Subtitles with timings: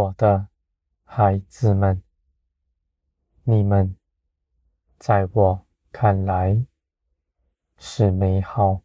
[0.00, 0.48] 我的
[1.04, 2.02] 孩子们，
[3.42, 3.94] 你们
[4.98, 6.64] 在我看来
[7.76, 8.80] 是美好，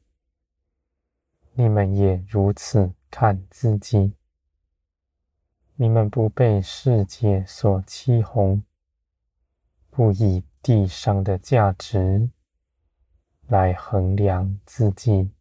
[1.54, 4.14] 你们也如此看自己。
[5.76, 8.62] 你们不被世界所欺哄，
[9.90, 12.30] 不以地上的价值
[13.48, 15.32] 来衡量自己。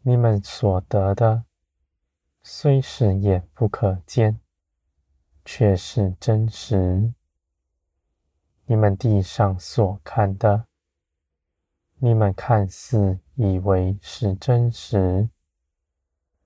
[0.00, 1.45] 你们所得的，
[2.48, 4.38] 虽是眼不可见，
[5.44, 7.12] 却是真实。
[8.66, 10.64] 你们地上所看的，
[11.96, 15.28] 你们看似以为是真实，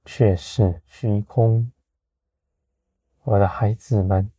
[0.07, 1.71] 却是虚空。
[3.25, 4.33] 我的孩子们，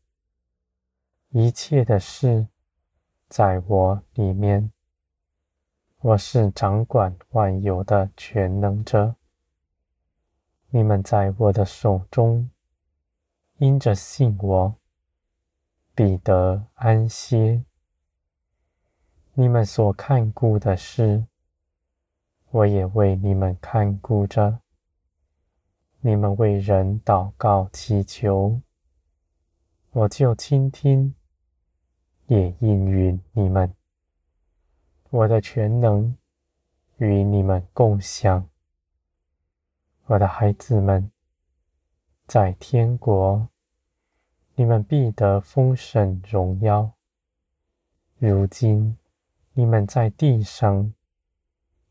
[1.29, 2.47] 一切的事
[3.29, 4.71] 在我里面。
[5.99, 9.15] 我是掌管万有的全能者。
[10.73, 12.49] 你们在我的手中，
[13.57, 14.75] 因着信我，
[15.93, 17.65] 必得安歇。
[19.33, 21.25] 你们所看顾的事，
[22.51, 24.61] 我也为你们看顾着。
[25.99, 28.61] 你们为人祷告祈求，
[29.91, 31.13] 我就倾听，
[32.27, 33.75] 也应允你们。
[35.09, 36.15] 我的全能
[36.95, 38.47] 与你们共享，
[40.11, 41.09] 我的孩子们，
[42.27, 43.47] 在天国，
[44.55, 46.91] 你们必得丰盛荣耀。
[48.17, 48.97] 如今
[49.53, 50.93] 你们在地上，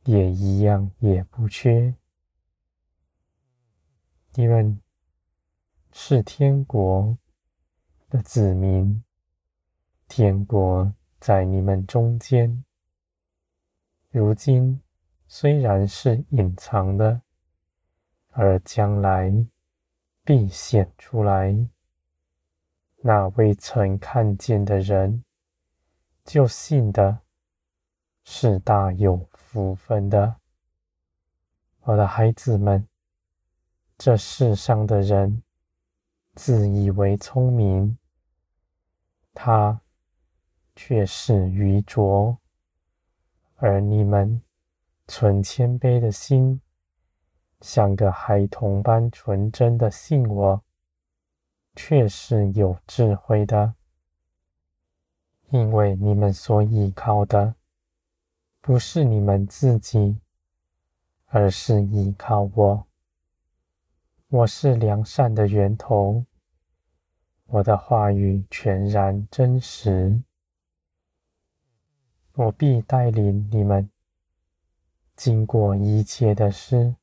[0.05, 1.95] 也一样也不缺。
[4.35, 4.79] 你们
[5.91, 7.17] 是天国
[8.11, 9.03] 的子民，
[10.09, 12.63] 天国在你们中间。
[14.11, 14.79] 如今
[15.27, 17.23] 虽然是隐藏的，
[18.31, 19.33] 而将来
[20.25, 21.69] 必显出来。
[23.03, 25.25] 那未曾看见的人，
[26.25, 27.21] 就信的，
[28.25, 30.37] 是大有福分的。
[31.83, 32.87] 我的孩子们，
[33.97, 35.43] 这世上的人
[36.35, 37.99] 自以为聪明，
[39.33, 39.81] 他
[40.77, 42.37] 却是愚拙。
[43.57, 44.43] 而你们
[45.09, 46.61] 存谦卑的心，
[47.61, 50.63] 像个孩童般纯真的信我，
[51.77, 53.75] 却是有智慧的。
[55.51, 57.57] 因为你们所依靠的，
[58.61, 60.21] 不是你们自己，
[61.27, 62.87] 而是依靠我。
[64.29, 66.25] 我是良善的源头，
[67.47, 70.23] 我的话语全然真实。
[72.35, 73.91] 我必带领你们
[75.17, 76.95] 经过一切的事，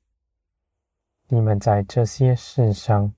[1.29, 3.13] 你们在这些事上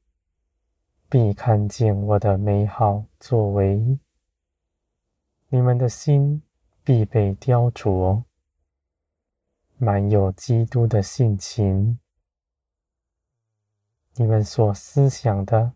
[1.08, 4.00] 必看见我的美好作为，
[5.50, 6.42] 你们的心
[6.84, 8.24] 必被雕琢，
[9.78, 12.00] 满有基督的性情。
[14.16, 15.74] 你们所思想的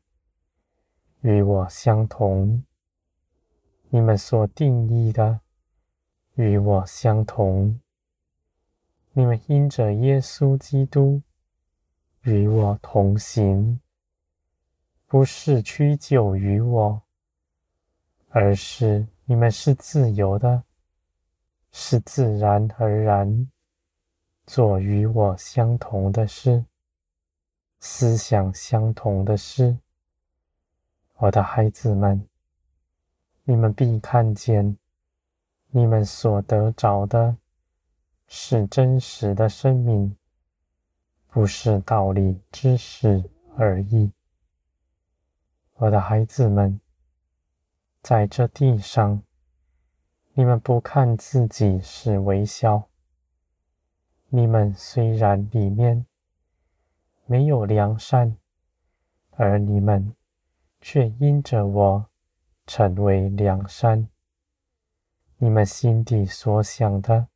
[1.21, 2.63] 与我相同，
[3.89, 5.41] 你们所定义的。
[6.33, 7.79] 与我相同，
[9.11, 11.21] 你们因着耶稣基督
[12.23, 13.79] 与我同行，
[15.07, 17.01] 不是屈就于我，
[18.29, 20.63] 而是你们是自由的，
[21.71, 23.49] 是自然而然
[24.45, 26.63] 做与我相同的事，
[27.79, 29.77] 思想相同的事。
[31.17, 32.25] 我的孩子们，
[33.43, 34.77] 你们必看见。
[35.75, 37.35] 你们所得着的，
[38.27, 40.15] 是真实的生命，
[41.33, 43.27] 不是道理知识
[43.57, 44.11] 而已。
[45.77, 46.79] 我的孩子们，
[48.03, 49.23] 在这地上，
[50.33, 52.87] 你们不看自己是微小。
[54.29, 56.05] 你们虽然里面
[57.25, 58.37] 没有良善，
[59.31, 60.13] 而你们
[60.81, 62.05] 却因着我
[62.67, 64.07] 成为良善。
[65.37, 67.27] 你们心底所想的，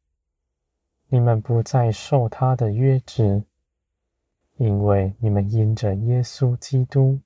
[1.08, 3.44] 你们不再受他的约制，
[4.58, 7.20] 因为你们因着耶稣基督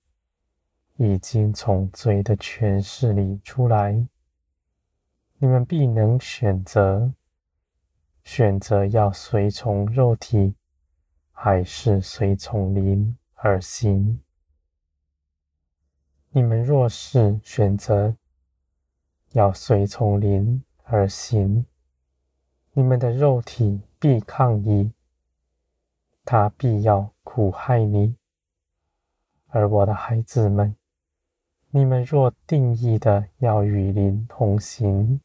[0.98, 4.07] 已经从罪的权势里出来。
[5.38, 7.13] 你们必能选择，
[8.24, 10.54] 选择要随从肉体，
[11.31, 14.22] 还是随从灵而行。
[16.30, 18.16] 你们若是选择
[19.31, 21.66] 要随从灵，而行，
[22.74, 24.92] 你们的肉体必抗议，
[26.23, 28.15] 他必要苦害你；
[29.47, 30.75] 而我的孩子们，
[31.69, 35.19] 你们若定义的要与灵同行，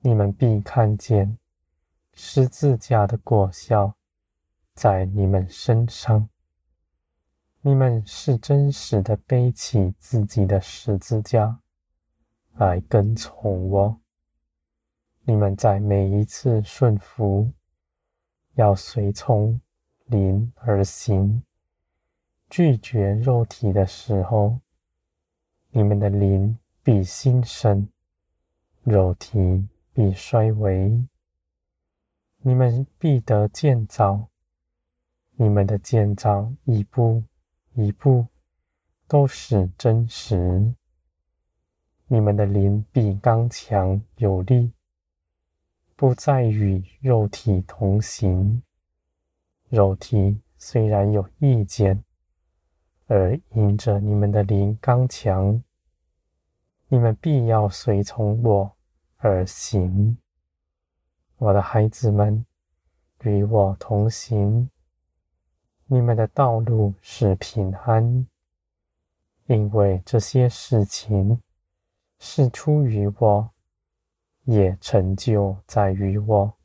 [0.00, 1.38] 你们必看见
[2.12, 3.94] 十字架的果效
[4.74, 6.28] 在你们身上。
[7.62, 11.60] 你们是真实的背起自己的十字架
[12.54, 14.00] 来跟从我。
[15.24, 17.52] 你们在每一次顺服，
[18.54, 19.60] 要随从
[20.10, 21.44] 灵而行。
[22.48, 24.58] 拒绝肉体的时候，
[25.70, 27.88] 你们的灵必兴盛，
[28.82, 31.06] 肉体必衰微。
[32.38, 34.26] 你们必得建造，
[35.36, 37.22] 你们的建造一步
[37.74, 38.26] 一步
[39.06, 40.74] 都是真实。
[42.08, 44.72] 你们的灵必刚强有力，
[45.94, 48.60] 不再与肉体同行。
[49.70, 52.04] 肉体虽然有意见。
[53.06, 55.60] 而因着你们的灵刚强，
[56.86, 58.76] 你们必要随从我
[59.16, 60.16] 而行。
[61.38, 62.46] 我的孩子们，
[63.22, 64.70] 与我同行，
[65.86, 68.28] 你们的道路是平安，
[69.46, 71.40] 因为这些事情
[72.20, 73.50] 是出于我，
[74.44, 76.59] 也成就在于我。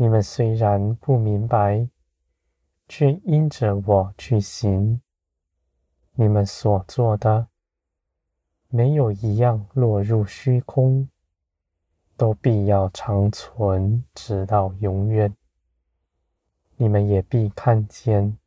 [0.00, 1.88] 你们虽然不明白，
[2.86, 5.00] 却因着我去行。
[6.12, 7.48] 你们所做的，
[8.68, 11.08] 没有一样落入虚空，
[12.16, 15.34] 都必要长存，直到永远。
[16.76, 18.38] 你们也必看见，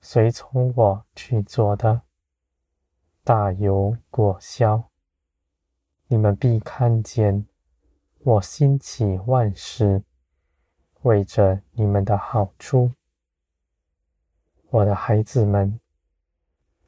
[0.00, 2.00] 随从我去做的，
[3.22, 4.84] 大有果效。
[6.06, 7.46] 你们必看见，
[8.20, 10.02] 我兴起万事，
[11.02, 12.92] 为着你们的好处。
[14.70, 15.80] 我的孩子们。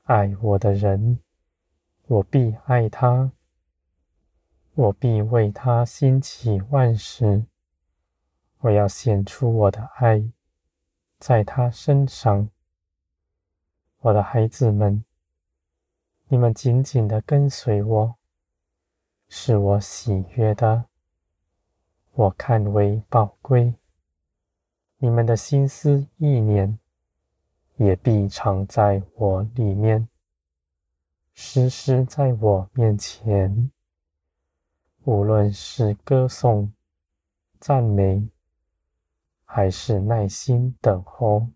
[0.04, 1.20] 爱我的人，
[2.08, 3.30] 我必爱他；
[4.74, 7.46] 我必为他兴起万事。
[8.58, 10.30] 我要显出我的爱
[11.20, 12.50] 在他身上。
[14.00, 15.04] 我的孩子们，
[16.26, 18.16] 你们紧紧的跟随我，
[19.28, 20.86] 是我喜悦的，
[22.10, 23.74] 我看为宝贵。
[25.04, 26.78] 你们的心思意念，
[27.74, 30.08] 也必常在我里面，
[31.34, 33.72] 时时在我面前。
[35.02, 36.72] 无论是歌颂、
[37.58, 38.28] 赞美，
[39.44, 41.48] 还是耐心等候，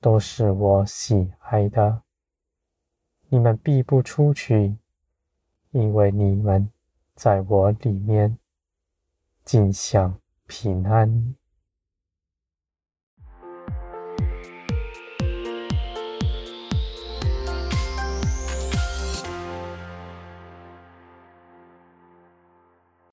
[0.00, 2.02] 都是我喜爱的。
[3.28, 4.76] 你们必不出去，
[5.70, 6.68] 因为你们
[7.14, 8.36] 在我里面，
[9.44, 10.18] 尽享
[10.48, 11.36] 平安。